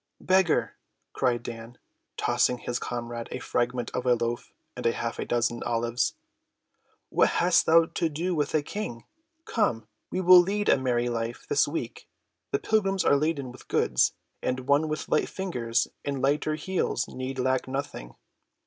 [0.19, 0.77] "Beggar!"
[1.13, 1.77] cried Dan,
[2.17, 6.15] tossing his comrade a fragment of a loaf and half a dozen olives,
[7.09, 9.03] "what hast thou to do with a King?
[9.45, 12.07] Come, we will lead a merry life this week;
[12.49, 17.37] the pilgrims are laden with goods, and one with light fingers and lighter heels need
[17.37, 18.15] lack nothing."